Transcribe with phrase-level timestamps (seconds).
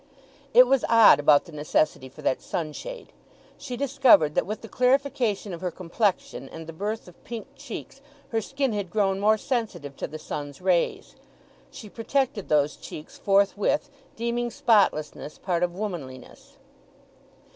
[0.51, 3.13] It was odd about the necessity for that sunshade.
[3.59, 8.01] She discovered that with the clarification of her complexion and the birth of pink cheeks
[8.29, 11.15] her skin had grown more sensitive to the sun's rays.
[11.69, 16.57] She protected those cheeks forthwith, deeming spotlessness part of womanliness.